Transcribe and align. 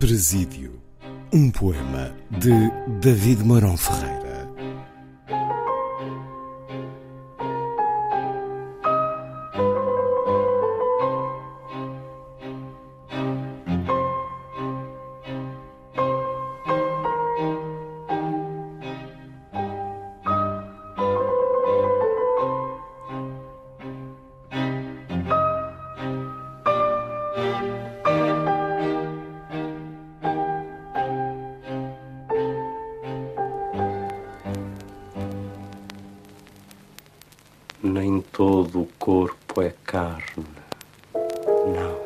Presídio, 0.00 0.80
um 1.30 1.50
poema 1.50 2.16
de 2.30 2.50
David 3.02 3.44
Mourão 3.44 3.76
Ferreira. 3.76 4.29
Nem 37.82 38.20
todo 38.20 38.82
o 38.82 38.88
corpo 38.98 39.62
é 39.62 39.72
carne. 39.86 40.44
Não, 41.14 41.98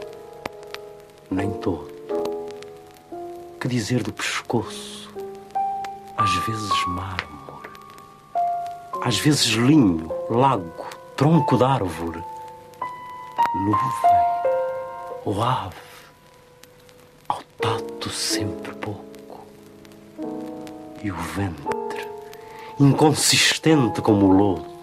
nem 1.29 1.51
todo. 1.51 1.93
Que 3.61 3.67
dizer 3.67 4.05
do 4.05 4.13
pescoço? 4.13 5.13
Às 6.17 6.33
vezes 6.47 6.87
mármore, 6.87 7.71
às 9.03 9.19
vezes 9.19 9.47
linho, 9.47 10.13
lago, 10.31 10.87
tronco 11.17 11.57
d'árvore, 11.57 12.23
nuvem 13.57 14.25
ou 15.25 15.43
ave, 15.43 15.75
ao 17.29 17.43
tato 17.61 18.11
sempre 18.11 18.73
pouco. 18.77 19.45
E 21.03 21.11
o 21.11 21.17
ventre, 21.17 22.09
inconsistente 22.79 24.01
como 24.01 24.27
o 24.27 24.33
lodo 24.33 24.74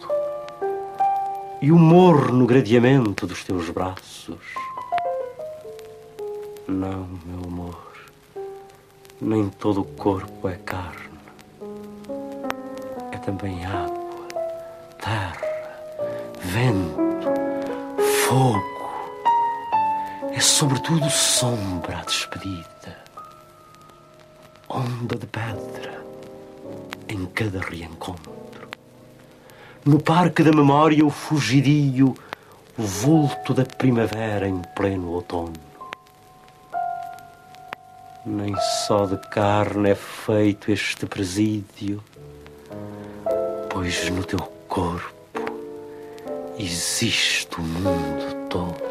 e 1.62 1.72
o 1.72 1.78
morro 1.78 2.34
no 2.34 2.48
gradeamento 2.48 3.28
dos 3.28 3.44
teus 3.44 3.70
braços. 3.70 4.40
Não, 6.68 7.08
meu 7.24 7.44
amor, 7.46 7.94
nem 9.22 9.48
todo 9.48 9.82
o 9.82 9.86
corpo 9.86 10.50
é 10.50 10.56
carne. 10.56 11.20
É 13.12 13.18
também 13.18 13.64
água, 13.64 14.28
terra, 15.00 15.38
vento, 16.40 17.30
fogo. 18.28 18.72
É 20.32 20.40
sobretudo 20.40 21.08
sombra 21.12 22.00
a 22.00 22.04
despedida, 22.06 22.98
onda 24.68 25.16
de 25.16 25.28
pedra 25.28 26.04
em 27.08 27.26
cada 27.28 27.60
reencontro. 27.60 28.42
No 29.84 30.00
parque 30.00 30.44
da 30.44 30.52
memória, 30.52 31.04
o 31.04 31.10
fugidio, 31.10 32.16
o 32.78 32.84
vulto 32.84 33.52
da 33.52 33.66
primavera 33.66 34.48
em 34.48 34.62
pleno 34.76 35.10
outono. 35.10 35.54
Nem 38.24 38.56
só 38.86 39.08
de 39.08 39.18
carne 39.30 39.90
é 39.90 39.96
feito 39.96 40.72
este 40.72 41.08
presídio, 41.08 42.04
pois 43.72 44.08
no 44.12 44.24
teu 44.24 44.42
corpo 44.68 45.12
existe 46.60 47.60
o 47.60 47.64
mundo 47.64 48.48
todo. 48.50 48.91